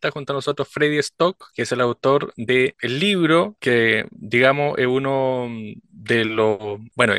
[0.00, 4.86] está junto a nosotros Freddy Stock, que es el autor del libro que, digamos, es
[4.86, 5.48] uno
[5.90, 7.14] de los, bueno,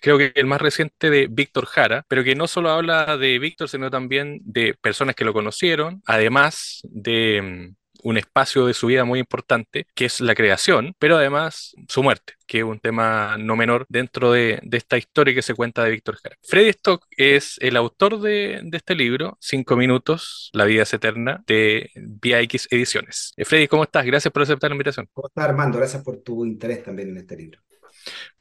[0.00, 3.68] creo que el más reciente de Víctor Jara, pero que no solo habla de Víctor,
[3.68, 9.18] sino también de personas que lo conocieron, además de un espacio de su vida muy
[9.18, 13.86] importante, que es la creación, pero además su muerte, que es un tema no menor
[13.88, 16.36] dentro de, esta historia que se cuenta de Víctor Jara.
[16.42, 21.90] Freddy Stock es el autor de, este libro, Cinco Minutos, La vida es eterna, de
[21.94, 23.32] Vía X Ediciones.
[23.36, 24.04] Eh, Freddy, ¿cómo estás?
[24.04, 25.08] Gracias por aceptar la invitación.
[25.12, 25.78] ¿Cómo estás, Armando?
[25.78, 27.60] Gracias por tu interés también en este libro.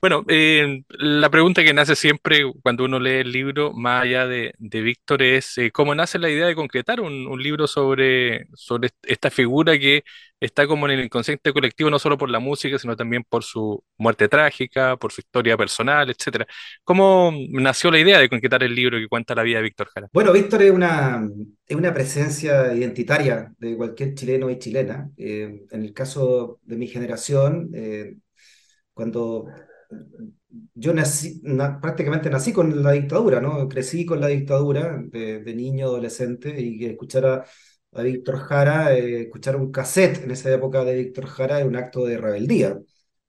[0.01, 4.53] Bueno, eh, la pregunta que nace siempre cuando uno lee el libro, más allá de,
[4.57, 9.77] Víctor, es eh, cómo nace la idea de concretar un, libro sobre, sobre esta figura
[9.77, 10.03] que
[10.39, 13.83] está como en el inconsciente colectivo, no solo por la música, sino también por su
[13.95, 16.47] muerte trágica, por su historia personal, etcétera.
[16.83, 20.09] ¿Cómo nació la idea de concretar el libro que cuenta la vida de Víctor Jara?
[20.11, 21.29] Bueno, Víctor es una,
[21.67, 25.11] es una presencia identitaria de cualquier chileno y chilena.
[25.15, 27.69] Eh, en el caso de mi generación,
[29.01, 29.47] cuando
[30.75, 31.41] yo nací,
[31.81, 33.67] prácticamente nací con la dictadura, ¿no?
[33.67, 37.45] Crecí con la dictadura de, niño, adolescente, y escuchar a,
[38.03, 42.05] Víctor Jara, eh, escuchar un cassette en esa época de Víctor Jara era un acto
[42.05, 42.79] de rebeldía,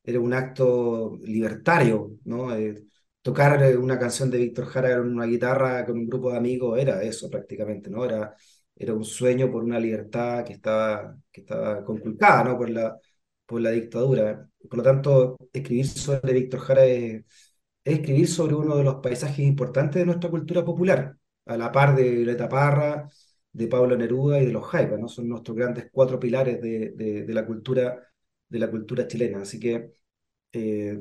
[0.05, 2.55] era un acto libertario, ¿no?
[2.55, 2.85] Eh,
[3.23, 6.79] tocar eh, una canción de Víctor Jara en una guitarra con un grupo de amigos
[6.79, 8.05] era eso prácticamente, ¿no?
[8.05, 8.35] Era,
[8.77, 12.59] era un sueño por una libertad que estaba, que estaba conculcada, ¿no?
[12.59, 12.97] Por la,
[13.53, 14.49] por la dictadura.
[14.69, 17.25] Por lo tanto, escribir sobre Víctor Jara es,
[17.85, 22.11] escribir sobre uno de los paisajes importantes de nuestra cultura popular, a la par de
[22.11, 23.11] Violeta Parra,
[23.53, 25.09] de Pablo Neruda y de los Jaivas, ¿no?
[25.09, 28.01] Son nuestros grandes cuatro pilares de, de, la, cultura,
[28.49, 29.43] de la cultura chilena.
[29.43, 29.93] Así que
[30.53, 31.01] eh,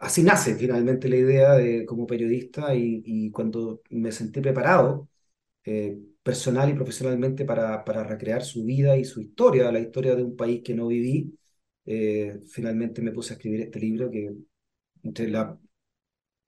[0.00, 5.08] así nace finalmente la idea de, como periodista y, y cuando me sentí preparado
[5.64, 10.22] eh, personal y profesionalmente para, para recrear su vida y su historia, la historia de
[10.22, 11.38] un país que no viví,
[11.86, 14.32] eh, finalmente me puse a escribir este libro que
[15.02, 15.58] entre la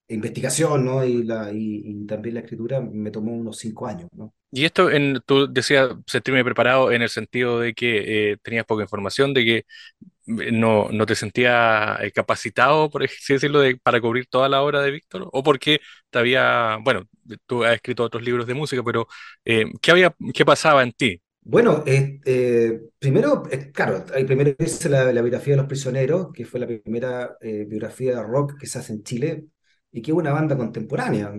[0.08, 1.04] investigación ¿no?
[1.04, 4.08] y, la, y, también la escritura me tomó unos cinco años.
[4.12, 4.32] ¿no?
[4.50, 8.82] Y esto, en, tú decías sentirme preparado en el sentido de que eh, tenías poca
[8.82, 14.26] información, de que eh, no, no te sentías capacitado, por así decirlo, de, para cubrir
[14.28, 15.80] toda la obra de Víctor, o porque
[16.10, 17.04] te había, bueno,
[17.46, 19.08] tú has escrito otros libros de música, pero
[19.44, 21.20] ¿qué había, qué pasaba en ti?
[21.48, 26.58] Bueno, eh, primero, claro, hay primero hice la, la, biografía de los prisioneros, que fue
[26.58, 29.46] la primera eh, biografía de rock que se hace en Chile
[29.92, 31.32] y que es una banda contemporánea.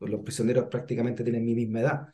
[0.00, 2.08] Los prisioneros prácticamente tienen mi misma edad.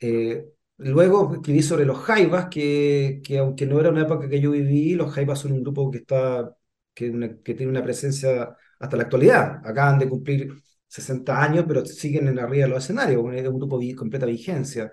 [0.00, 0.46] Eh,
[0.78, 4.94] luego escribí sobre los Jaivas, que, que aunque no era una época que yo viví,
[4.94, 6.56] los Jaivas son un grupo que, está,
[6.94, 7.10] que
[7.54, 9.60] tiene una presencia hasta la actualidad.
[9.66, 10.54] Acaban de cumplir
[10.86, 14.92] 60 años, pero siguen en arriba de los escenarios, es un grupo de completa vigencia.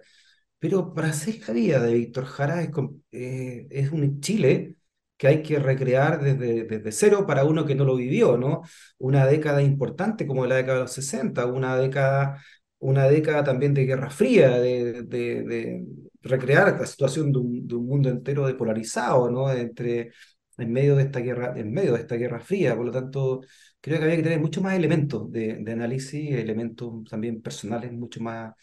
[0.65, 2.71] Pero para hacer la vida de Víctor Jara es,
[3.11, 4.77] eh, es, un Chile
[5.15, 8.63] que hay que recrear desde, desde cero para uno que no lo vivió, ¿no?
[8.97, 12.41] Una década importante como la década de los 60, una década,
[12.79, 15.85] una década también de Guerra Fría, de, de,
[16.23, 19.51] recrear la situación de un, de un, mundo entero depolarizado, ¿no?
[19.51, 20.13] Entre,
[20.57, 23.41] en medio de esta guerra, en medio de esta Guerra Fría, por lo tanto,
[23.81, 28.19] creo que había que tener mucho más elementos de, de análisis, elementos también personales mucho
[28.21, 28.53] más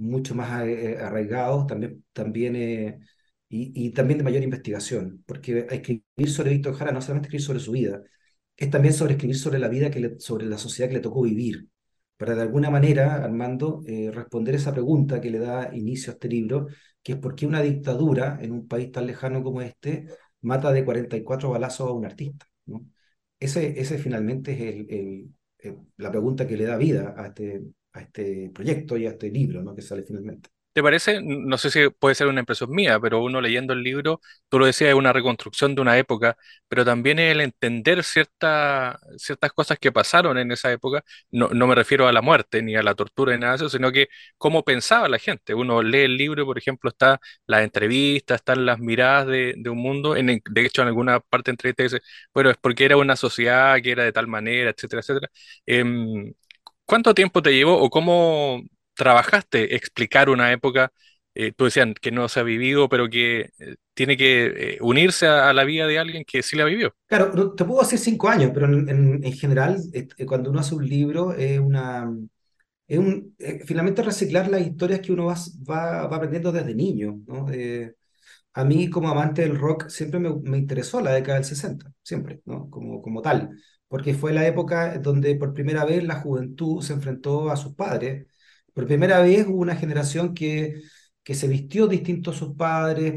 [0.00, 2.98] mucho más eh, arraigados, también, también, eh,
[3.48, 7.72] y, también de mayor investigación, porque escribir sobre Víctor Jara no solamente escribir sobre su
[7.72, 8.02] vida,
[8.56, 11.68] es también sobre escribir sobre la vida, que sobre la sociedad que le tocó vivir,
[12.16, 16.28] para de alguna manera, Armando, eh, responder esa pregunta que le da inicio a este
[16.28, 16.66] libro,
[17.02, 20.06] que es por qué una dictadura en un país tan lejano como este
[20.42, 22.46] mata de 44 balazos a un artista.
[22.66, 22.86] ¿no?
[23.38, 25.30] Ese, ese finalmente es el,
[25.96, 27.62] la pregunta que le da vida a este,
[27.92, 29.74] a este proyecto y a este libro ¿no?
[29.74, 30.50] que sale finalmente.
[30.72, 31.20] ¿Te parece?
[31.20, 34.66] No sé si puede ser una impresión mía, pero uno leyendo el libro, tú lo
[34.66, 36.36] decías, es una reconstrucción de una época,
[36.68, 41.02] pero también el entender cierta, ciertas cosas que pasaron en esa época.
[41.32, 43.68] No, no, me refiero a la muerte ni a la tortura ni nada de eso,
[43.68, 44.06] sino que
[44.38, 45.54] cómo pensaba la gente.
[45.54, 49.78] Uno lee el libro, por ejemplo, está las entrevistas, están las miradas de, de un
[49.78, 50.14] mundo.
[50.14, 53.76] En, de hecho, en alguna parte entre entrevista dice, bueno, es porque era una sociedad
[53.82, 55.28] que era de tal manera, etcétera, etcétera.
[55.66, 56.32] Em,
[56.90, 58.64] ¿Cuánto tiempo te llevó o cómo
[58.96, 60.90] trabajaste explicar una época?
[61.36, 65.28] Eh, tú decías que no se ha vivido, pero que eh, tiene que eh, unirse
[65.28, 66.92] a, la vida de alguien que sí la vivió.
[67.06, 69.76] Claro, te puedo decir cinco años, pero en, general,
[70.26, 72.12] cuando uno hace un libro, es una.
[72.88, 75.36] Es un, finalmente reciclar las historias que uno va,
[75.70, 77.20] va, aprendiendo desde niño.
[77.24, 77.46] ¿no?
[78.54, 82.40] a mí, como amante del rock, siempre me, me, interesó la década del 60, siempre,
[82.46, 82.68] ¿no?
[82.68, 83.50] como, como tal
[83.90, 88.28] porque fue la época donde por primera vez la juventud se enfrentó a sus padres.
[88.74, 90.82] Por primera vez hubo una generación que,
[91.24, 93.14] que se vistió distinto a sus padres,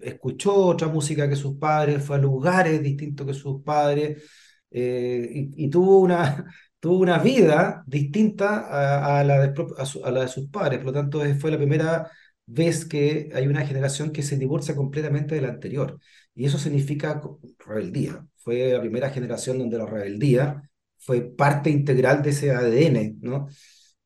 [0.00, 4.22] escuchó otra música que sus padres, fue a lugares distintos que sus padres,
[4.70, 6.44] eh, y, y tuvo una,
[6.80, 10.78] tuvo una vida distinta a, a la de, a su- a la de sus padres.
[10.80, 12.10] Por lo tanto, fue la primera
[12.46, 15.98] vez que hay una generación que se divorcia completamente de la anterior.
[16.34, 17.20] Y eso significa
[17.58, 18.26] rebeldía.
[18.36, 23.48] Fue la primera generación donde la rebeldía fue parte integral de ese ADN, ¿no?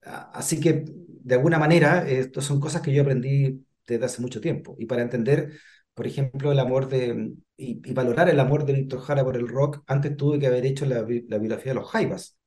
[0.03, 4.77] Así que, de alguna manera, estas son cosas que yo aprendí desde hace mucho tiempo.
[4.79, 5.53] Y para entender,
[5.95, 9.83] por ejemplo, el amor de, y, valorar el amor de Víctor Jara por el rock,
[9.87, 12.39] antes tuve que haber hecho la, la biografía de los Jaivas.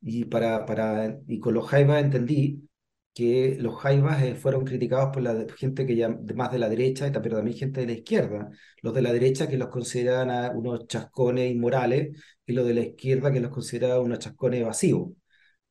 [0.00, 2.68] Y, para, para, y con los Jaivas entendí
[3.14, 7.10] que los Jaivas eh, fueron criticados por la gente que ya, más de la derecha,
[7.22, 8.50] pero también gente de la izquierda.
[8.82, 12.80] Los de la derecha que los consideraban a unos chascones inmorales y los de la
[12.82, 15.12] izquierda que los consideraban unos chascones evasivos.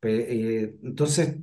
[0.04, 1.38] Eh, entonces,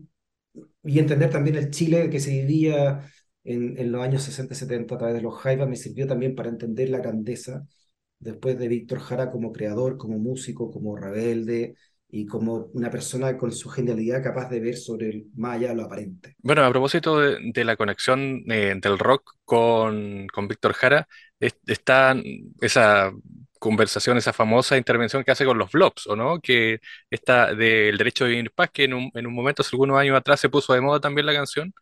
[0.82, 3.06] y entender también el Chile que se vivía
[3.44, 6.34] en, en los años 60 y 70 a través de los Jaivas me sirvió también
[6.34, 7.66] para entender la grandeza
[8.18, 11.76] después de Víctor Jara como creador, como músico, como rebelde
[12.12, 15.84] y como una persona con su genialidad capaz de ver sobre el más allá lo
[15.84, 16.34] aparente.
[16.42, 21.06] Bueno, a propósito de, la conexión eh, del rock con, con Víctor Jara,
[21.38, 22.14] es- está
[22.60, 23.12] esa
[23.58, 26.40] conversación, esa famosa intervención que hace con los Blobs, ¿o no?
[26.40, 26.80] Que
[27.10, 30.16] está del derecho de vivir paz, que en un, en un momento, hace algunos años
[30.16, 31.72] atrás, se puso de moda también la canción,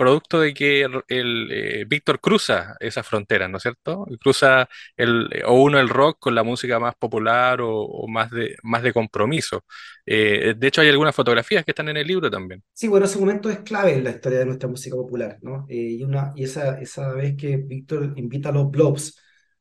[0.00, 4.06] producto de que el, el, eh, Víctor cruza esa frontera, ¿no es cierto?
[4.20, 8.56] Cruza el, o uno el rock con la música más popular o, o más de,
[8.62, 9.64] más de compromiso.
[10.06, 12.62] Eh, de hecho, hay algunas fotografías que están en el libro también.
[12.72, 15.66] Sí, bueno, ese momento es clave en la historia de nuestra música popular, ¿no?
[15.68, 19.18] Eh, y una, y esa, esa vez que Víctor invita a los Blobs,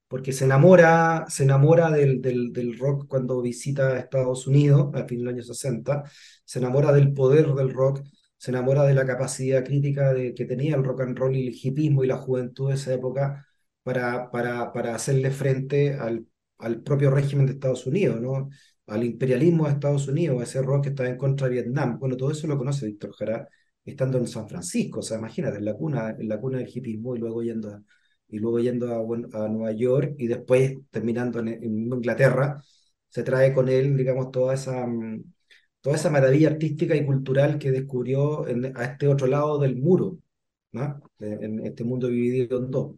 [0.07, 5.19] porque se enamora, se enamora del, del, del rock cuando visita Estados Unidos a fin
[5.19, 6.03] de los años 60,
[6.45, 8.01] se enamora del poder del rock,
[8.39, 11.55] se enamora de la capacidad crítica de, que tenía el rock and roll y el
[11.55, 13.45] hipismo y la juventud de esa época
[13.83, 16.25] para, para, para hacerle frente al,
[16.59, 18.49] al propio régimen de Estados Unidos, ¿no?
[18.87, 21.99] al imperialismo de Estados Unidos, a ese rock que estaba en contra de Vietnam.
[21.99, 23.47] Bueno, todo eso lo conoce Víctor Jara
[23.85, 27.15] estando en San Francisco, o sea, imagínate, en la cuna, en la cuna del hipismo
[27.15, 27.83] y luego yendo a,
[28.27, 28.93] y luego yendo
[29.33, 31.63] a, a Nueva York y después terminando en, en
[31.93, 32.61] Inglaterra,
[33.09, 35.23] se trae con él, digamos, toda esa, mm,
[35.81, 40.19] toda esa maravilla artística y cultural que descubrió en, a este otro lado del muro,
[40.71, 41.01] ¿no?
[41.19, 42.95] En, este mundo dividido en dos.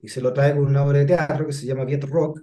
[0.00, 2.40] Y se lo trae con una obra de teatro que se llama Viet Rock,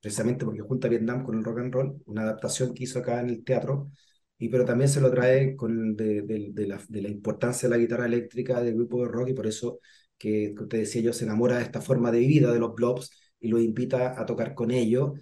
[0.00, 3.30] precisamente porque junta Vietnam con el rock and roll, una adaptación que hizo acá en
[3.30, 3.90] el teatro,
[4.38, 7.76] y pero también se lo trae con de, de, de la, de la importancia de
[7.76, 9.80] la guitarra eléctrica del grupo de rock, y por eso
[10.18, 13.10] que, que te decía yo, se enamora de esta forma de vida de los Blobs
[13.40, 15.12] y lo invita a tocar con ellos,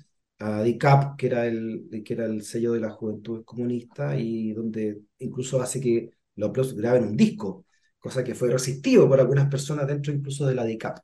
[0.42, 5.02] a DICAP, que era el, que era el sello de la juventud comunista, y donde
[5.18, 7.66] incluso hace que los Blobs graben un disco,
[7.98, 10.98] cosa que fue resistido por algunas personas dentro incluso de la DICAP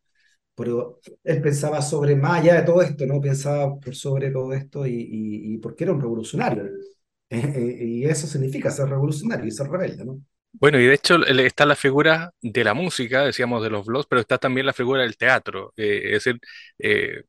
[0.55, 3.21] pero él pensaba sobre más allá de todo esto, ¿no?
[3.21, 6.65] Pensaba sobre todo esto y, y, y porque era un revolucionario.
[7.31, 10.23] Eh, eh, y eso significa ser revolucionario y ser rebelde, ¿no?
[10.53, 14.21] Bueno, y de hecho está la figura de la música, decíamos de los blogs, pero
[14.21, 15.73] está también la figura del teatro.
[15.77, 16.41] Eh, es decir,
[16.79, 17.23] eh,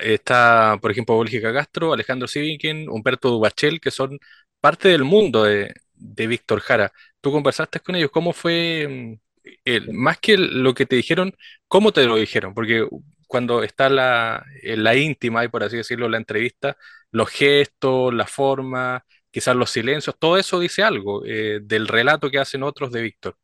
[0.00, 4.18] está, por ejemplo, Bélgica Castro, Alejandro Sivikin, Humberto Dubachel, que son
[4.60, 6.92] parte del mundo de, de Víctor Jara.
[7.20, 9.20] Tú conversaste con ellos, ¿cómo fue, mm,
[9.64, 11.34] el- más que lo que te dijeron,
[11.68, 12.54] cómo te lo dijeron?
[12.54, 12.86] Porque
[13.26, 16.76] cuando está la, en la íntima, y por así decirlo, la entrevista,
[17.10, 22.38] los gestos, la forma, quizás los silencios, todo eso dice algo eh, del relato que
[22.38, 23.36] hacen otros de Víctor.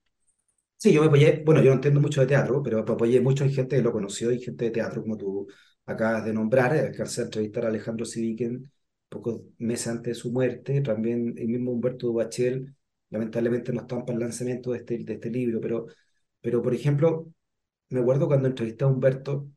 [0.77, 3.43] Sí, yo me apoyé, bueno, yo no entiendo mucho de teatro, pero me apoyé mucho
[3.45, 5.49] en gente que lo conoció y gente de teatro, como tú
[5.89, 6.75] acabas de nombrar.
[6.77, 8.71] eh, Alcancé a entrevistar a Alejandro Siviken
[9.09, 12.75] pocos meses antes de su muerte, también el mismo Humberto Duachel,
[13.11, 15.87] lamentablemente no están para el lanzamiento de este, de este libro, pero,
[16.41, 17.33] pero por ejemplo,
[17.91, 19.51] me acuerdo cuando entrevisté a Humberto,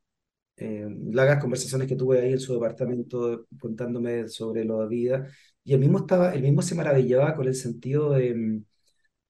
[0.58, 5.28] eh, largas conversaciones que tuve ahí en su departamento contándome sobre la vida,
[5.64, 8.62] y él mismo, estaba, él mismo se maravillaba con el sentido de,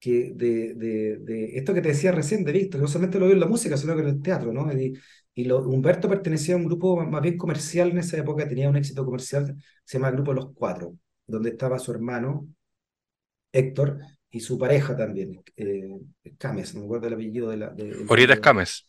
[0.01, 3.35] que de, de, de esto que te decía recién de Víctor, no solamente lo vio
[3.35, 4.73] en la música, sino que en el teatro, ¿no?
[4.73, 4.99] Y,
[5.35, 8.77] y lo, Humberto pertenecía a un grupo más bien comercial en esa época, tenía un
[8.77, 9.55] éxito comercial,
[9.85, 12.49] se llama el Grupo Los Cuatro, donde estaba su hermano
[13.53, 15.89] Héctor y su pareja también, eh,
[16.37, 18.35] Cames, no me acuerdo el apellido de la, de, el Orieta marido.
[18.35, 18.87] Escames.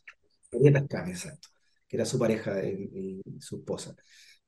[0.52, 1.48] Orieta Escames, exacto,
[1.88, 3.96] que era su pareja y, y su esposa.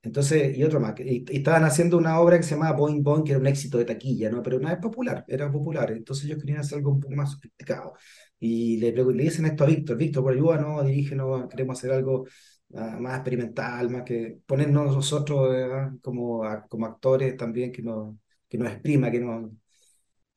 [0.05, 3.25] Entonces, y otro más, y, y estaban haciendo una obra que se llamaba Boing Boing,
[3.25, 4.43] que era un éxito de taquilla, ¿no?
[4.43, 5.93] Pero no es popular, era popular.
[5.93, 7.95] Entonces ellos querían hacer algo un poco más sofisticado.
[8.39, 12.27] Y le, le dicen esto a Víctor, Víctor, por ayuda, no, dirígenos, queremos hacer algo
[12.75, 18.15] ah, más experimental, más que ponernos nosotros eh, como, a- como actores también, que nos,
[18.49, 19.51] que nos exprima, que nos,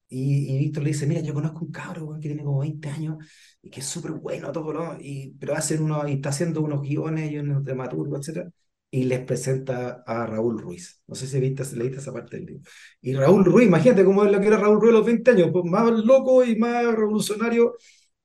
[0.10, 3.18] Y, y Víctor le dice, mira, yo conozco un cabro que tiene como 20 años
[3.62, 4.98] y que es súper bueno todo, ¿no?
[5.00, 8.50] Y, pero hacen uno, y está haciendo unos guiones y unos dramaturgos, etcétera
[8.90, 11.02] Y les presenta a Raúl Ruiz.
[11.08, 12.64] No sé si viste, leíste esa parte del libro.
[13.02, 15.50] Y Raúl Ruiz, imagínate cómo es lo que era Raúl Ruiz a los 20 años,
[15.52, 17.76] pues más loco y más revolucionario,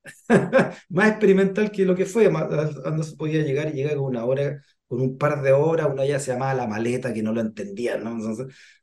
[0.89, 4.61] más experimental que lo que fue, no se podía llegar y llega con una hora,
[4.87, 8.03] con un par de horas, una ya se llamaba La Maleta, que no lo entendían,
[8.03, 8.17] ¿no?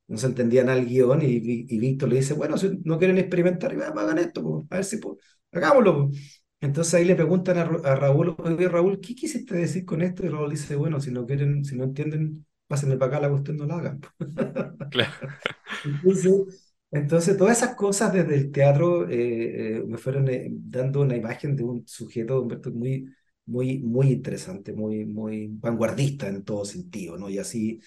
[0.08, 1.26] No se entendía nada el guion y,
[1.68, 4.96] y, Víctor le dice, bueno, si no quieren experimentar, hagan esto, pues, a ver si,
[4.98, 5.16] pues,
[5.52, 6.08] hagámoslo.
[6.08, 6.39] Pues".
[6.60, 10.24] Entonces ahí le preguntan a, a Raúl, oye Raúl, ¿qué quisiste decir con esto?
[10.26, 13.56] Y Raúl dice, bueno, si no quieren, si no entienden, pásenme para acá, la cuestión
[13.56, 14.00] no la hagan.
[14.90, 15.12] Claro.
[15.84, 21.16] Entonces, entonces, todas esas cosas desde el teatro eh, eh, me fueron eh, dando una
[21.16, 23.06] imagen de un sujeto Humberto, muy,
[23.46, 27.30] muy, muy interesante, muy, muy vanguardista en todo sentido, ¿no?
[27.30, 27.80] Y así,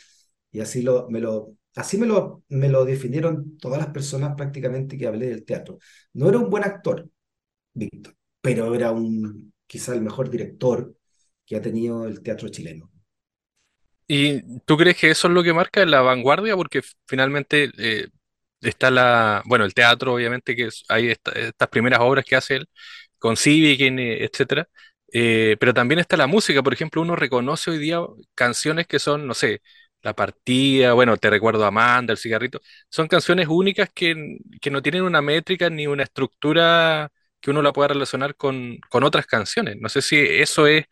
[0.52, 4.98] y así lo, me lo, Así me lo, me lo definieron todas las personas prácticamente
[4.98, 5.80] que hablé del teatro.
[6.14, 7.10] No era un buen actor,
[7.74, 10.96] Víctor, pero era un quizá el mejor director
[11.48, 12.92] que ha tenido el teatro chileno.
[14.08, 16.56] ¿Y tú crees que eso es lo que marca la vanguardia?
[16.56, 18.08] Porque finalmente eh,
[18.62, 22.68] está la, bueno, el teatro, obviamente, que hay esta- estas primeras obras que hace él,
[23.20, 24.68] con Civic, etcétera.
[25.14, 28.00] Eh, pero también está la música, por ejemplo, uno reconoce hoy día
[28.36, 29.62] canciones que son, no sé,
[30.02, 32.60] La Partida, bueno, Te recuerdo Amanda, El Cigarrito,
[32.90, 37.12] son canciones únicas que, que no tienen una métrica ni una estructura
[37.44, 39.76] que uno la pueda relacionar con, con otras canciones.
[39.80, 40.86] No sé si eso es,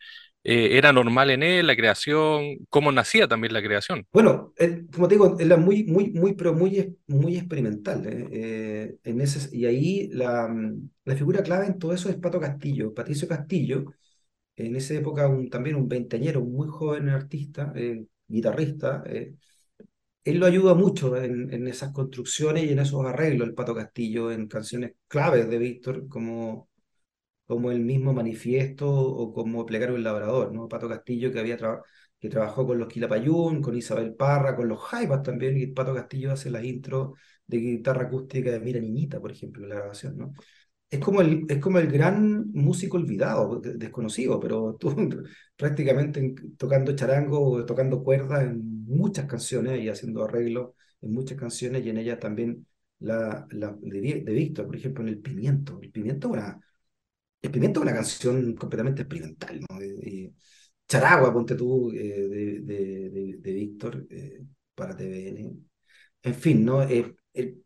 [0.44, 4.06] eh, era normal en él, la creación, cómo nacía también la creación.
[4.12, 8.06] Bueno, él, como te digo, era muy, muy, muy, pero muy, muy experimental.
[8.06, 8.28] ¿eh?
[8.32, 10.54] Eh, en ese, y ahí la,
[11.06, 12.92] la figura clave en todo eso es Pato Castillo.
[12.92, 13.86] Patricio Castillo,
[14.56, 19.34] en esa época un, también un veinteañero, muy joven artista, eh, guitarrista, eh,
[20.24, 24.46] él lo ayuda mucho en, esas construcciones y en esos arreglos, el Pato Castillo, en
[24.48, 26.68] canciones claves de Víctor, como,
[27.46, 30.68] como el mismo Manifiesto o como Plegario del Labrador, ¿no?
[30.68, 31.58] Pato Castillo que había
[32.18, 36.32] que trabajó con los Quilapayún, con Isabel Parra, con los Jaivas también, y Pato Castillo
[36.32, 40.32] hace las intros de guitarra acústica de Mira Niñita, por ejemplo, la grabación, ¿no?
[40.92, 44.94] Es como el, es como el gran músico olvidado, de- desconocido, pero tú
[45.56, 51.84] prácticamente en- tocando charango tocando cuerdas en muchas canciones y haciendo arreglos en muchas canciones
[51.84, 52.66] y en ellas también
[53.00, 55.78] la, la de, de Víctor, por ejemplo, en El Pimiento.
[55.82, 56.60] El Pimiento es una,
[57.42, 59.66] El Pimiento es una canción completamente experimental, ¿no?
[60.88, 61.96] Charagua, ponte tú, eh,
[62.28, 64.44] de, de, de, de Víctor eh,
[64.74, 65.58] para TVN.
[66.22, 66.82] En fin, ¿no?
[66.82, 67.61] Eh, el-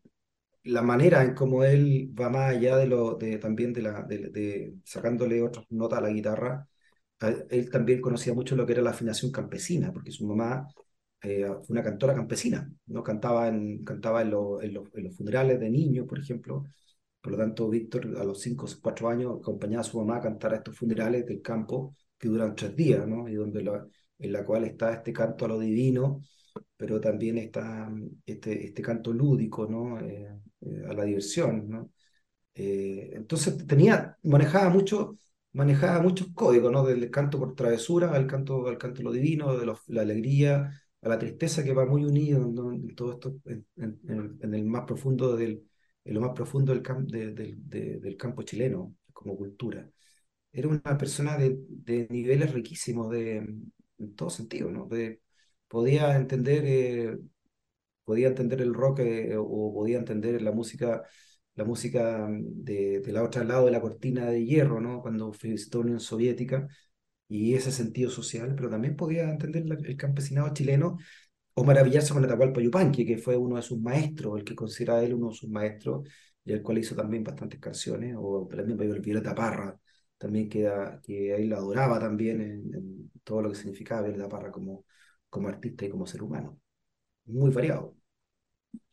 [0.67, 4.29] la manera en cómo él va más allá de lo de también de la de,
[4.29, 6.67] de sacándole otras notas a la guitarra
[7.49, 10.67] él también conocía mucho lo que era la afinación campesina porque su mamá
[11.21, 15.69] eh, fue una cantora campesina no cantaba en cantaba en, lo- en los, funerales de
[15.69, 16.65] niños por ejemplo.
[17.21, 20.21] Por lo tanto Víctor a los 5 o 4 años acompañaba a su mamá a
[20.21, 23.85] cantar a estos funerales del campo que duran tres días no y donde la,
[24.19, 26.21] en la cual está este canto a lo divino
[26.77, 27.91] pero también está
[28.25, 29.99] este, este canto lúdico, ¿no?
[29.99, 30.29] Eh,
[30.61, 31.91] eh, a la diversión, ¿no?
[32.55, 35.19] Eh, entonces tenía, manejaba mucho,
[35.53, 36.83] manejaba muchos códigos, ¿no?
[36.85, 41.19] Del canto por travesura al canto, al canto lo divino, de la alegría, a la
[41.19, 42.71] tristeza que va muy unido, ¿no?
[42.73, 45.63] En todo esto, en, en- en el, más profundo del,
[46.03, 49.87] en lo más profundo del, cam- de- de- del campo chileno, como cultura.
[50.51, 53.37] Era una persona de niveles riquísimos de,
[53.99, 54.87] en todo sentido, ¿no?
[54.87, 55.21] De,
[55.67, 57.17] podía entender eh,
[58.05, 61.03] podía entender el rock eh, o podía entender la música,
[61.55, 65.01] la música mm, de, de la otra lado de la cortina de hierro, ¿no?
[65.01, 66.67] Cuando visitó Unión Soviética
[67.29, 70.97] y ese sentido social, pero también podía entender la- el campesinado chileno
[71.55, 75.13] o maravillarse con Atahualpa Yupanqui, que fue uno de sus maestros, el que considera él
[75.15, 76.07] uno de sus maestros,
[76.45, 79.77] y el cual hizo también bastantes canciones, o también Violeta Parra,
[80.17, 80.69] también que,
[81.03, 84.85] que él adoraba también en, en todo lo que significaba Violeta Parra como,
[85.29, 86.59] como artista y como ser humano,
[87.25, 87.95] muy variado.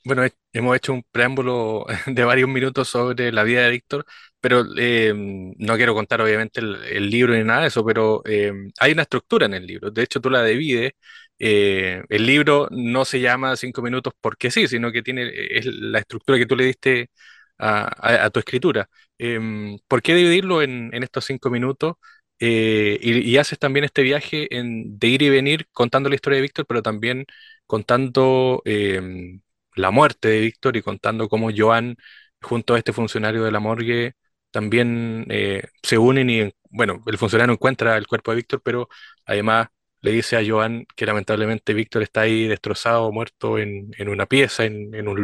[0.04, 4.04] Bueno, he- hemos hecho un preámbulo de varios minutos sobre la vida de Víctor,
[4.40, 8.92] pero eh, no quiero contar obviamente el, libro ni nada de eso, pero eh, hay
[8.92, 9.90] una estructura en el libro.
[9.90, 10.92] De hecho, tú la divides.
[11.38, 15.98] eh, el libro no se llama Cinco minutos porque sí, sino que tiene es la
[16.00, 17.10] estructura que tú le diste
[17.58, 18.88] a, tu escritura.
[19.18, 21.94] Em, ¿por qué dividirlo en estos cinco minutos?
[22.40, 26.42] Eh, y, haces también este viaje en, de ir y venir contando la historia de
[26.42, 27.26] Víctor, pero también
[27.66, 29.40] contando em,
[29.76, 31.96] la muerte de Víctor y contando cómo Joan,
[32.42, 34.14] junto a este funcionario de la morgue,
[34.50, 38.88] también eh, se unen y, bueno, el funcionario encuentra el cuerpo de Víctor, pero
[39.26, 39.68] además
[40.00, 44.64] le dice a Joan que lamentablemente Víctor está ahí destrozado, muerto en, en una pieza,
[44.64, 45.20] en un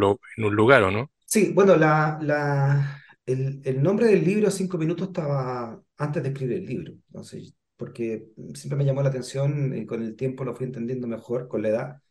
[0.57, 1.11] lugar, ¿o no?
[1.31, 6.59] Sí, bueno, la, la, el, el nombre del libro, Cinco Minutos, estaba antes de escribir
[6.59, 6.93] el libro.
[7.09, 11.49] Entonces, porque siempre me llamó la atención y con el tiempo lo fui entendiendo mejor,
[11.49, 12.03] con la edad,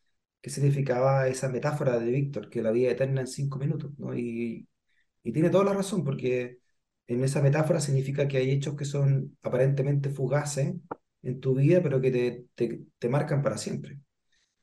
[0.41, 4.15] qué significaba esa metáfora de Víctor, que la vida eterna en cinco minutos, ¿no?
[4.17, 4.67] Y,
[5.23, 6.59] y tiene toda la razón, porque
[7.07, 10.75] en esa metáfora significa que hay hechos que son aparentemente fugaces
[11.23, 13.99] en tu vida, pero que te, te, te marcan para siempre.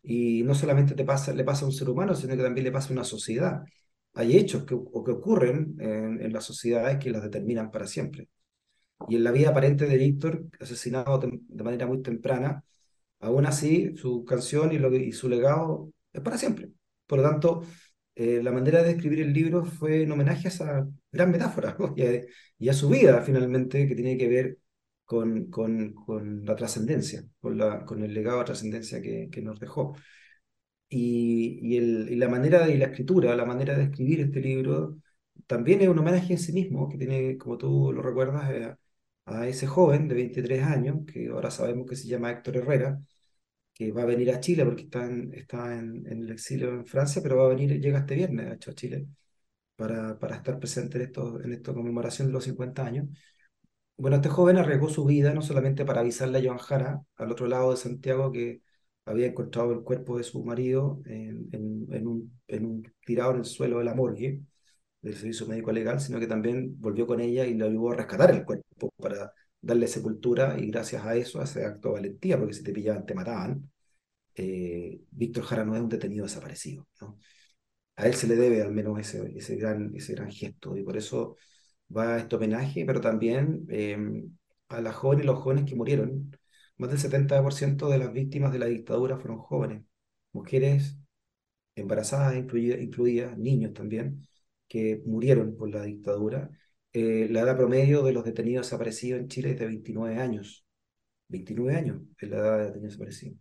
[0.03, 2.73] Y no solamente te pasa, le pasa a un ser humano, sino que también le
[2.73, 3.63] pasa a una sociedad.
[4.15, 8.29] Hay hechos que, o que ocurren en, en las sociedades que las determinan para siempre.
[9.09, 12.65] Y en la vida aparente de Víctor, asesinado de manera muy temprana,
[13.21, 16.71] aún así su canción y, lo que- y su legado es para siempre.
[17.07, 17.65] Por lo tanto,
[18.15, 21.95] eh, la manera de escribir el libro fue en homenaje a esa gran metáfora, ¿no?
[21.97, 22.23] y, a,
[22.59, 24.59] y a su vida finalmente, que tiene que ver
[25.05, 29.61] con, con, con la trascendencia, con, la, con el legado de trascendencia que, que nos
[29.61, 29.97] dejó.
[30.89, 34.99] Y, y, el, y la manera y la escritura, la manera de escribir este libro,
[35.47, 38.77] también es un homenaje en sí mismo, que tiene, como tú lo recuerdas, eh,
[39.27, 43.01] a ese joven de 23 años, que ahora sabemos que se llama Héctor Herrera,
[43.75, 46.87] que va a venir a Chile porque está en, está en, en el exilio en
[46.87, 49.07] Francia, pero va a venir, llega este viernes, de hecho, a Chile,
[49.77, 53.09] para, para estar presente en, esto, en esta conmemoración de los 50 años.
[53.99, 57.47] Bueno, este joven arriesgó su vida no solamente para avisarle a Joan Jara, al otro
[57.47, 58.61] lado de Santiago, que
[59.07, 63.39] había encontrado el cuerpo de su marido en, en, en un, en un tirado en
[63.39, 64.43] el suelo de la morgue
[65.07, 68.31] del servicio médico legal, sino que también volvió con ella y le ayudó a rescatar
[68.33, 72.55] el cuerpo para darle sepultura y gracias a eso, a ese acto de valentía, porque
[72.55, 73.71] si te pillaban te mataban,
[74.35, 77.19] eh, Víctor Jara no es un detenido desaparecido, ¿no?
[77.97, 80.97] A él se le debe al menos ese, ese, gran, ese gran gesto y por
[80.97, 81.37] eso
[81.97, 83.99] va este homenaje, pero también eh,
[84.69, 86.37] a las jóvenes y los jóvenes que murieron.
[86.79, 89.85] Más del 70% de las víctimas de la dictadura fueron jóvenes,
[90.33, 90.99] mujeres
[91.77, 94.27] embarazadas incluidas, incluidas niños también,
[94.69, 96.51] que murieron por la dictadura.
[96.93, 100.65] Eh, la edad promedio de los detenidos desaparecidos en Chile es de 29 años.
[101.29, 103.39] 29 años es la edad de detenidos desaparecidos.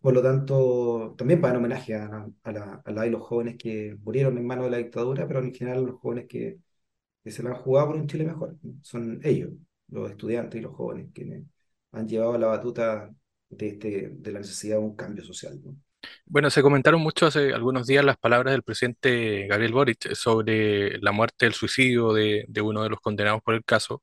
[0.00, 3.56] Por lo tanto, también va en homenaje a, a, la, a la y los jóvenes
[3.58, 6.58] que murieron en manos de la dictadura, pero en general los jóvenes que,
[7.24, 8.56] que se la han jugado por un Chile mejor.
[8.82, 9.52] Son ellos,
[9.88, 11.44] los estudiantes y los jóvenes, quienes
[11.92, 13.10] han llevado la batuta
[13.50, 15.60] de, este, de la necesidad de un cambio social.
[15.64, 15.76] ¿no?
[16.26, 21.12] Bueno, se comentaron mucho hace algunos días las palabras del presidente Gabriel Boric sobre la
[21.12, 24.02] muerte, el suicidio de, de uno de los condenados por el caso.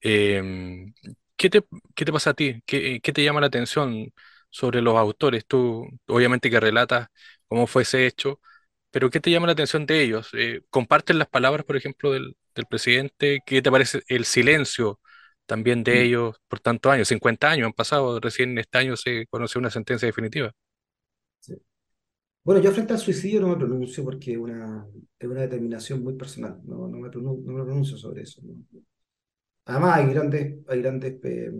[0.00, 0.94] Em,
[1.36, 1.62] ¿qué te,
[1.94, 2.62] qué te pasa a ti?
[2.66, 4.12] ¿Qué, qué te llama la atención
[4.50, 5.46] sobre los autores?
[5.46, 7.08] Tú, obviamente que relatas
[7.48, 8.40] cómo fue ese hecho,
[8.90, 10.30] pero ¿qué te llama la atención de ellos?
[10.34, 13.40] Eh, ¿comparten las palabras, por ejemplo, del, del presidente?
[13.46, 15.00] ¿Qué te parece el silencio
[15.46, 17.08] también de Mm, ellos por tantos años?
[17.08, 20.52] 50 años han pasado, recién este año se conoció una sentencia definitiva.
[22.44, 24.86] Bueno, yo frente al suicidio no me pronuncio porque es una,
[25.20, 28.42] determinación muy personal, no, me pronuncio, sobre eso.
[29.64, 31.52] Además, hay grandes, eh,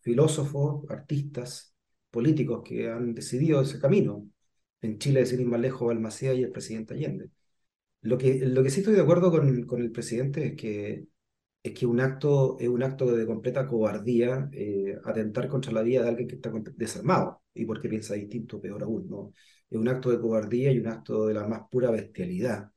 [0.00, 1.74] filósofos, artistas,
[2.10, 4.28] políticos que han decidido ese camino.
[4.82, 7.30] En Chile, sin ir más lejos, Balmaceda y el presidente Allende.
[8.02, 11.06] Lo que, lo que sí estoy de acuerdo con, con el presidente es que,
[11.64, 16.02] es que un acto, es un acto de completa cobardía eh, atentar contra la vida
[16.02, 19.32] de alguien que está desarmado y porque piensa distinto, peor aún, ¿no?
[19.70, 22.70] Es un acto de cobardía y un acto de la más pura bestialidad.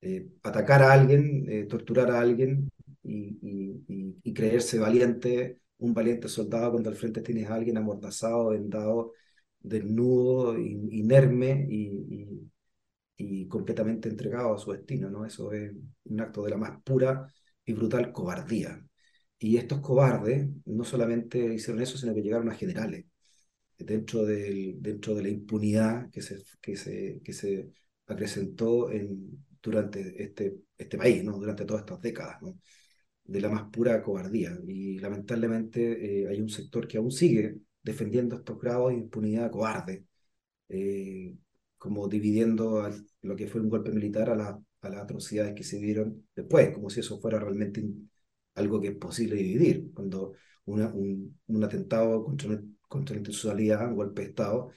[0.00, 2.70] Eh, atacar a alguien, eh, torturar a alguien
[3.02, 7.78] y, y, y, y, creerse valiente, un valiente soldado cuando al frente tienes a alguien
[7.78, 9.12] amordazado, vendado,
[9.60, 15.24] desnudo, inerme y, completamente entregado a su destino, ¿no?
[15.24, 15.72] Eso es
[16.04, 17.26] un acto de la más pura
[17.66, 18.82] y brutal cobardía.
[19.38, 23.06] Y estos cobardes no solamente hicieron eso, sino que llegaron a generales
[23.78, 27.70] dentro, del, dentro de la impunidad que se, que se, que se
[28.06, 31.38] acrecentó en, durante este, este país, ¿no?
[31.38, 32.38] durante todas estas décadas,
[33.24, 34.56] de la más pura cobardía.
[34.66, 40.06] Y lamentablemente eh, hay un sector que aún sigue defendiendo estos grados de impunidad cobarde,
[40.68, 41.34] eh,
[41.78, 42.88] como dividiendo
[43.22, 46.70] lo que fue un golpe militar a, la, a las atrocidades que se dieron después,
[46.72, 47.84] como si eso fuera realmente
[48.54, 50.34] algo que es posible dividir, cuando
[50.66, 54.70] un, atentado contra, contra la institucionalidad, un golpe de Estado,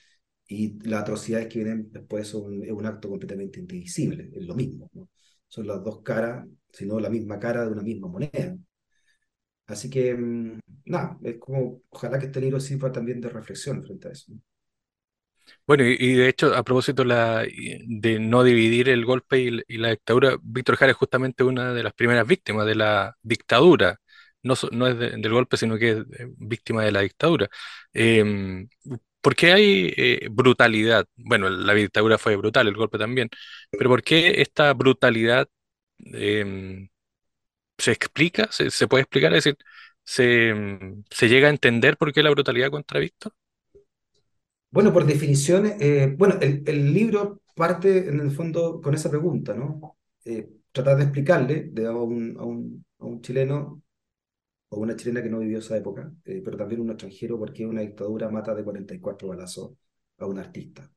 [0.47, 4.89] y las atrocidades que vienen después son es un acto completamente indivisible, es lo mismo,
[5.47, 8.57] son las dos caras, sino la misma cara de una misma moneda.
[9.67, 14.07] Así que, mmm, nada, es como, ojalá que este libro sirva también de reflexión frente
[14.07, 14.33] a eso.
[15.67, 20.75] Bueno, y, de hecho, a propósito de no dividir el golpe y, la dictadura, Víctor
[20.77, 23.99] Jara es justamente una de las primeras víctimas de la dictadura.
[24.43, 27.49] No, es de- del golpe, sino que es eh, víctima de la dictadura.
[27.93, 28.67] Em,
[29.21, 31.05] ¿por qué hay eh, brutalidad?
[31.17, 33.29] Bueno, la dictadura fue brutal, el golpe también,
[33.71, 35.47] pero ¿por qué esta brutalidad
[35.99, 36.89] em,
[37.77, 38.49] se explica?
[38.51, 39.33] ¿Se, puede explicar?
[39.33, 39.57] Es decir,
[40.05, 43.33] ¿se, em, se llega a entender por qué la brutalidad contra Víctor?
[44.71, 49.53] Bueno, por definición, eh, bueno, el, el libro parte en el fondo con esa pregunta,
[49.55, 49.97] ¿no?
[50.25, 53.81] Eh, tratar de explicarle de a un, a un, a un chileno
[54.69, 57.81] o una chilena que no vivió esa época, eh, pero también un extranjero porque una
[57.81, 59.73] dictadura mata de 44 balazos
[60.19, 60.91] a un artista.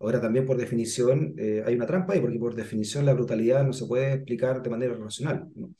[0.00, 3.72] Ahora también por definición eh, hay una trampa ahí, porque por definición la brutalidad no
[3.72, 5.48] se puede explicar de manera racional.
[5.56, 5.74] ¿no?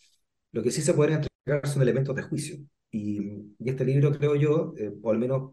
[0.53, 2.59] Lo que sí se pueden entregar son elementos de juicio.
[2.91, 3.21] Y,
[3.59, 5.53] y este libro, creo yo, eh, o al menos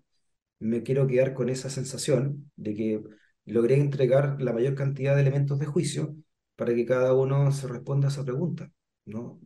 [0.61, 3.03] me quiero quedar con esa sensación de que
[3.45, 6.15] logré entregar la mayor cantidad de elementos de juicio
[6.55, 8.71] para que cada uno se responda a esa pregunta,
[9.05, 9.41] ¿no?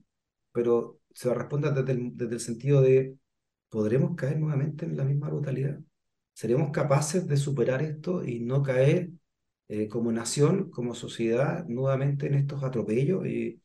[0.52, 3.18] Pero se responda desde el, desde el sentido de,
[3.70, 5.80] ¿podremos caer nuevamente en la misma brutalidad?
[6.34, 9.12] ¿Seremos capaces de superar esto y no caer
[9.70, 13.62] eh, como nación, como sociedad, nuevamente en estos atropellos y,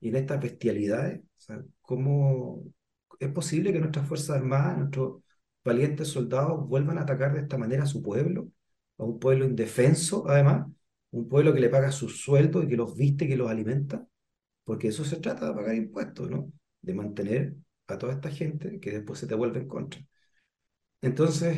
[0.00, 1.20] en estas bestialidades?
[1.80, 2.62] ¿cómo
[3.18, 5.22] es posible que nuestras Fuerzas Armadas, nuestros
[5.64, 8.48] valientes soldados vuelvan a atacar de esta manera a su pueblo?
[8.98, 10.66] A un pueblo indefenso, además,
[11.10, 14.06] un pueblo que le paga sus sueldos y que los viste, que los alimenta,
[14.64, 16.52] porque eso se trata de pagar impuestos, ¿no?
[16.82, 17.56] De mantener
[17.88, 20.00] a toda esta gente que después se te vuelve en contra.
[21.02, 21.56] Entonces,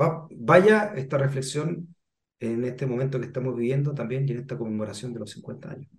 [0.00, 1.94] va, vaya esta reflexión
[2.40, 5.90] en este momento que estamos viviendo también y en esta conmemoración de los 50 años.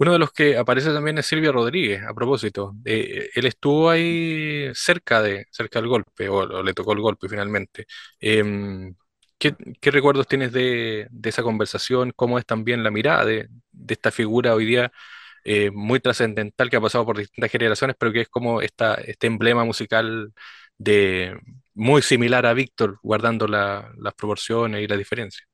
[0.00, 2.74] Uno de los que aparece también es Silvio Rodríguez, a propósito.
[2.84, 7.86] Eh, él estuvo ahí cerca de, cerca del golpe, o, le tocó el golpe finalmente.
[8.20, 8.94] Em,
[9.38, 9.56] ¿qué,
[9.90, 12.12] recuerdos tienes de, esa conversación?
[12.14, 13.48] ¿Cómo es también la mirada de,
[13.88, 14.92] esta figura hoy día
[15.44, 19.64] eh, muy trascendental que ha pasado por distintas generaciones, pero que es como este emblema
[19.64, 20.32] musical
[21.74, 25.48] muy similar a Víctor, guardando la- las proporciones y las diferencias?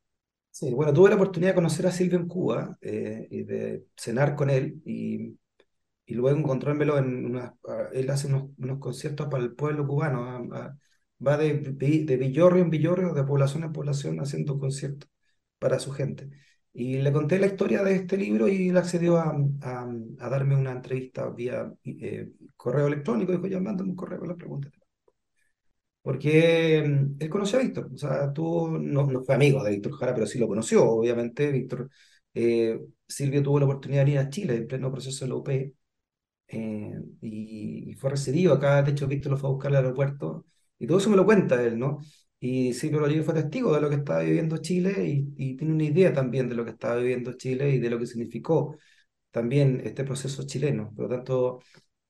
[0.57, 4.37] Sí, bueno, tuve la oportunidad de conocer a Silvio en Cuba eh, y de cenar
[4.37, 5.37] con él y,
[6.07, 10.49] y luego encontrármelo en unas, a- él hace unos, conciertos para el pueblo cubano,
[11.27, 11.55] va de,
[12.05, 15.11] de villorrio en villorrio, de población en población haciendo conciertos
[15.59, 16.31] para su gente.
[16.73, 20.73] Y le conté la historia de este libro y él accedió a, a darme una
[20.73, 24.73] entrevista vía eh, correo electrónico, dijo, ya mándame un correo con las preguntas.
[26.05, 29.95] Porque mm, él conoció a Víctor, o sea, tú no, no fue amigo de Víctor
[29.99, 31.53] Jara, pero sí lo conoció, obviamente.
[31.53, 31.91] Víctor,
[32.35, 35.75] eh, Silvio tuvo la oportunidad de ir a Chile en pleno proceso de la UP
[36.49, 38.83] eh, y, y fue recibido acá.
[38.83, 40.47] De hecho, Víctor lo fue a buscar al aeropuerto
[40.79, 42.01] y todo eso me lo cuenta él, ¿no?
[42.41, 45.85] Y Silvio Rodríguez fue testigo de lo que estaba viviendo Chile y, y tiene una
[45.85, 48.77] idea también de lo que estaba viviendo Chile y de lo que significó
[49.31, 50.93] también este proceso chileno.
[50.95, 51.61] Por lo tanto,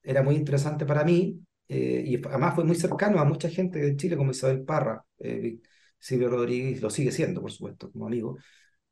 [0.02, 3.96] era muy interesante para mí eh, y además fue muy cercano a mucha gente de
[3.96, 5.58] Chile como Isabel Parra, eh,
[5.98, 8.36] Silvio Rodríguez, lo sigue siendo, por supuesto, como amigo.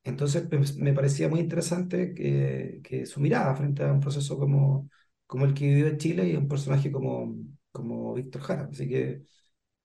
[0.04, 4.88] Entonces me, me parecía muy interesante que, que su mirada frente a un proceso como,
[5.26, 7.36] como el que vivió en Chile y un personaje como,
[7.72, 8.68] como Víctor Jara.
[8.72, 9.22] Así que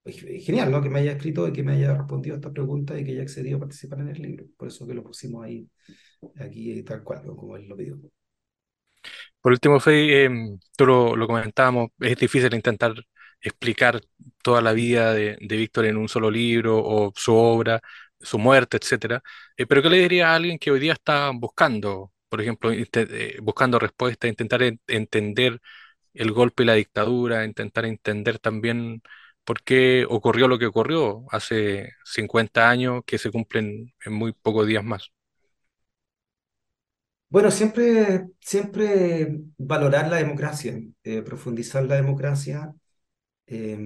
[0.04, 0.82] pues, genial, ¿no?
[0.82, 3.23] Que me haya escrito y que me haya respondido a esta pregunta y que haya
[3.23, 4.45] accedido a participar en el libro.
[4.58, 5.69] Por eso que lo pusimos ahí,
[6.39, 8.00] aquí tal cual, como él lo pidió.
[9.41, 12.93] Por último, Fede, em, tú lo, lo comentábamos, es difícil intentar
[13.41, 14.02] explicar
[14.43, 17.80] toda la vida de, Víctor en un solo libro o su obra,
[18.19, 19.21] su muerte, etcétera.
[19.56, 23.38] Eh, pero ¿qué le diría a alguien que hoy día está buscando, por ejemplo, eh,
[23.41, 25.60] buscando respuestas, intentar en- entender
[26.13, 29.02] el golpe y la dictadura, intentar entender también
[29.45, 34.67] por qué ocurrió lo que ocurrió hace 50 años que se cumplen en muy pocos
[34.67, 35.12] días más?
[37.30, 42.74] Bueno, siempre, siempre valorar la democracia, eh, profundizar la democracia,
[43.48, 43.78] eh,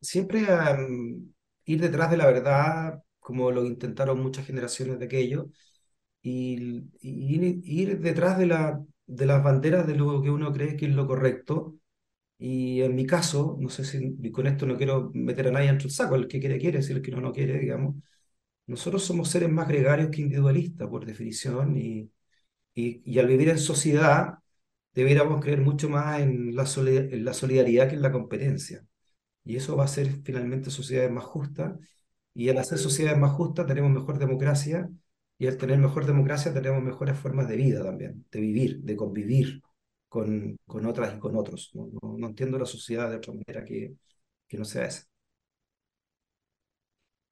[0.00, 1.32] siempre am,
[1.64, 5.48] ir detrás de la verdad, como lo intentaron muchas generaciones de aquello,
[6.22, 10.76] y, y ir, ir detrás de, la, de las banderas de lo que uno cree
[10.76, 11.76] que es lo correcto.
[12.38, 15.84] Y en mi caso, no sé si con esto no quiero meter a nadie dentro
[15.88, 17.96] del saco, el que quiere, quiere, si el que no, no quiere, digamos.
[18.66, 22.10] Nosotros somos seres más gregarios que individualistas, por definición, y
[22.74, 24.34] y, y al vivir en sociedad,
[24.94, 28.84] deberíamos creer mucho más en la, en la solidaridad que en la competencia.
[29.44, 31.78] Y eso va a ser finalmente sociedades más justas.
[32.34, 34.90] Y al hacer sociedades más justas tenemos mejor democracia.
[35.38, 39.62] Y al tener mejor democracia tenemos mejores formas de vida también, de vivir, de convivir
[40.08, 41.70] con, con otras y con otros.
[41.74, 43.94] No, no, no entiendo la sociedad de otra manera que,
[44.48, 45.04] que no sea esa.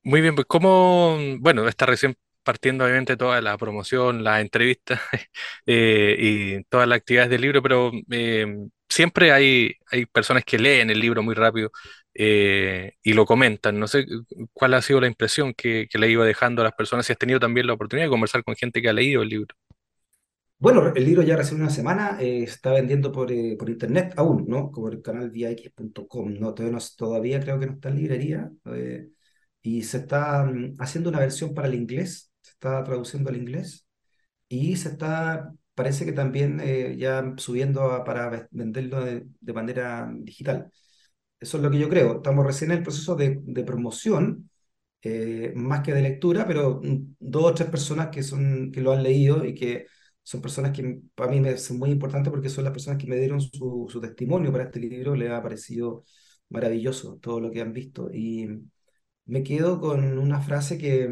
[0.08, 5.00] Muy bien, pues como, bueno, está recién partiendo obviamente toda la promoción, la entrevista
[5.66, 8.46] eh, y todas las actividades del libro, pero eh,
[8.88, 11.70] siempre hay, hay personas que leen el libro muy rápido
[12.14, 13.78] eh, y lo comentan.
[13.78, 14.06] No sé
[14.54, 17.18] cuál ha sido la impresión que, que le iba dejando a las personas, si has
[17.18, 19.54] tenido también la oportunidad de conversar con gente que ha leído el libro.
[20.60, 24.72] Bueno, el libro ya recién una semana, está vendiendo por, por internet aún, ¿no?
[24.72, 26.52] Como el canal vix.com, ¿no?
[26.54, 28.50] Todavía, no- todavía creo que no está en librería.
[29.78, 33.86] Y se está mm, haciendo una versión para el inglés, se está traduciendo al inglés.
[34.48, 39.52] Y se está, parece que también eh, ya subiendo a- para ve- venderlo de, de
[39.52, 40.70] manera digital.
[41.40, 42.16] Eso es lo que yo creo.
[42.16, 44.50] Estamos recién en el proceso de, de promoción,
[45.02, 48.92] eh, más que de lectura, pero mm, dos o tres personas que, son, que lo
[48.92, 49.86] han leído y que
[50.22, 53.16] son personas que para mí me son muy importantes porque son las personas que me
[53.16, 55.14] dieron su, su testimonio para este libro.
[55.16, 56.04] Les ha parecido
[56.50, 58.10] maravilloso todo lo que han visto.
[58.12, 58.48] Y
[59.28, 61.08] me quedo con una frase que,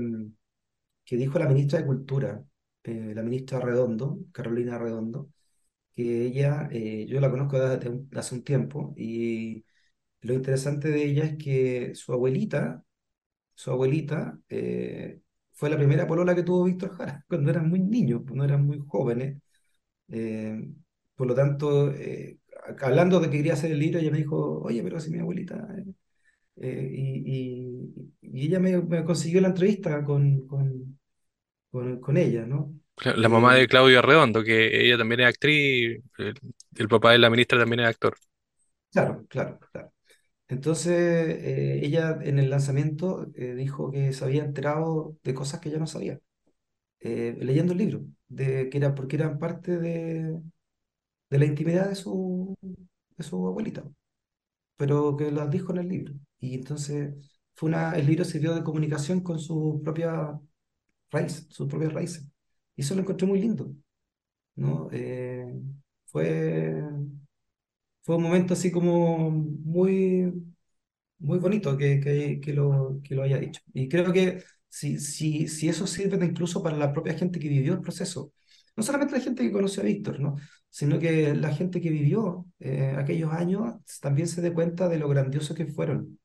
[1.05, 2.45] que dijo la ministra de Cultura,
[2.85, 5.31] eh, la ministra Redondo, Carolina Redondo,
[5.97, 9.65] que ella, eh, yo la conozco desde hace un tiempo y
[10.23, 12.85] lo interesante de ella es que su abuelita,
[13.55, 15.21] su abuelita, eh,
[15.53, 18.81] fue la primera polola que tuvo Víctor Jara cuando eran muy niños, cuando eran muy
[18.89, 19.39] jóvenes.
[21.15, 21.93] Por lo tanto,
[22.83, 25.67] hablando de que quería hacer el libro, ella me dijo, oye, pero si mi abuelita...
[26.61, 27.93] eh, eh, y,
[28.23, 30.99] y- y ella me, me consiguió la entrevista con, con,
[31.71, 32.79] con, con ella, ¿no?
[33.05, 36.35] La mamá Eh, de Claudio Arredondo, que ella también es actriz, el,
[36.77, 38.17] el papá de la ministra también es actor.
[38.93, 39.93] claro, claro, claro.
[40.49, 45.71] Entonces, eh, ella en el lanzamiento eh, dijo que se había enterado de cosas que
[45.71, 46.21] ella no sabía,
[47.01, 50.41] eh, leyendo el libro, de, que era, porque eran parte de,
[51.31, 53.85] de la intimidad de su, de su abuelita,
[54.77, 56.15] pero que las dijo en el libro.
[56.41, 57.15] Y entonces
[57.55, 60.39] fue una, el libro sirvió de comunicación con su propia
[61.11, 62.27] raíz, sus propias raíces.
[62.77, 63.75] Y eso lo encontré muy lindo,
[64.57, 64.89] ¿no?
[64.93, 65.47] Eh,
[66.07, 66.83] fue,
[68.03, 70.33] fue un momento así como muy
[71.19, 72.01] muy bonito que,
[72.43, 73.61] que, lo, que lo haya dicho.
[73.75, 77.75] Y creo que si, si, si eso sirve incluso para la propia gente que vivió
[77.75, 78.33] el proceso,
[78.77, 80.37] no solamente la gente que conoció a Víctor, ¿no?
[80.71, 85.09] sino que la gente que vivió eh, aquellos años también se dé cuenta de lo
[85.09, 86.19] grandioso que fueron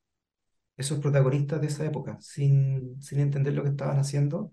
[0.77, 4.51] esos protagonistas de esa época, sin, sin entender lo que estaban haciendo,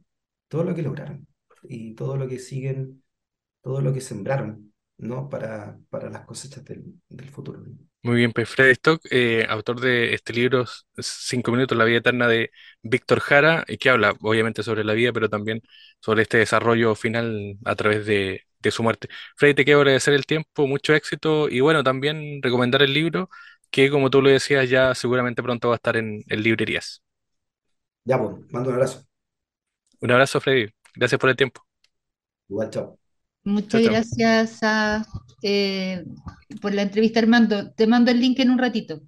[0.49, 1.27] todo lo que lograron
[1.65, 3.03] y todo lo que siguen,
[3.63, 5.29] todo lo que sembraron, ¿no?
[5.29, 7.63] Para, para las cosechas del, futuro.
[8.03, 10.65] Muy bien, pues Fred Stock, eh, autor de este libro,
[10.99, 12.51] Cinco minutos, la vida eterna de
[12.83, 15.61] Víctor Jara, y que habla obviamente sobre la vida, pero también
[16.01, 19.09] sobre este desarrollo final a través de, de su muerte.
[19.37, 23.29] Freddy, te quiero agradecer el tiempo, mucho éxito, y bueno, también recomendar el libro,
[23.71, 27.03] que como tú lo decías, ya seguramente pronto va a estar en, en librerías.
[28.05, 29.07] Ya, pues, mando un abrazo.
[30.01, 30.69] Un abrazo, Freddy.
[30.97, 31.63] Gracias por el tiempo.
[32.49, 32.99] Igual, chao.
[33.45, 33.91] Muchas chao.
[33.91, 35.07] gracias a,
[35.43, 36.05] eh,
[36.61, 37.73] por la entrevista, Armando.
[37.73, 39.01] Te mando el link en un ratito.